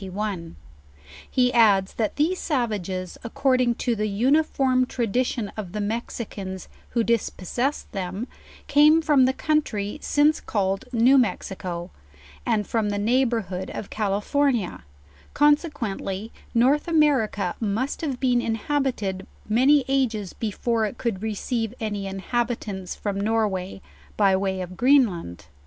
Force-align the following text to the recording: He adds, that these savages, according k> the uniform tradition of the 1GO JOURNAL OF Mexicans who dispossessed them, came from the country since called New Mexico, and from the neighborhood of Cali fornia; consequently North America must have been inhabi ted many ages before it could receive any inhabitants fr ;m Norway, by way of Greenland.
He 1.29 1.53
adds, 1.53 1.93
that 1.93 2.15
these 2.15 2.39
savages, 2.39 3.19
according 3.23 3.75
k> 3.75 3.93
the 3.93 4.07
uniform 4.07 4.87
tradition 4.87 5.49
of 5.55 5.73
the 5.73 5.77
1GO 5.79 5.81
JOURNAL 5.81 5.83
OF 5.83 5.87
Mexicans 5.89 6.69
who 6.89 7.03
dispossessed 7.03 7.91
them, 7.91 8.27
came 8.65 9.03
from 9.03 9.25
the 9.25 9.31
country 9.33 9.99
since 10.01 10.41
called 10.41 10.85
New 10.91 11.19
Mexico, 11.19 11.91
and 12.47 12.65
from 12.65 12.89
the 12.89 12.97
neighborhood 12.97 13.69
of 13.75 13.91
Cali 13.91 14.21
fornia; 14.21 14.81
consequently 15.35 16.31
North 16.55 16.87
America 16.87 17.55
must 17.59 18.01
have 18.01 18.19
been 18.19 18.39
inhabi 18.39 18.95
ted 18.95 19.27
many 19.47 19.85
ages 19.87 20.33
before 20.33 20.85
it 20.87 20.97
could 20.97 21.21
receive 21.21 21.75
any 21.79 22.07
inhabitants 22.07 22.95
fr 22.95 23.09
;m 23.09 23.19
Norway, 23.19 23.83
by 24.17 24.35
way 24.35 24.61
of 24.61 24.75
Greenland. 24.75 25.45